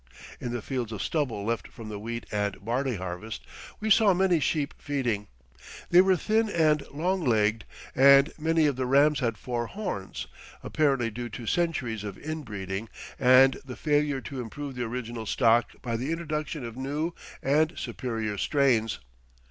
[0.39, 3.43] In the fields of stubble left from the wheat and barley harvest
[3.79, 5.27] we saw many sheep feeding.
[5.91, 10.25] They were thin and long legged and many of the rams had four horns,
[10.63, 15.95] apparently due to centuries of inbreeding and the failure to improve the original stock by
[15.97, 17.13] the introduction of new
[17.43, 18.97] and superior strains.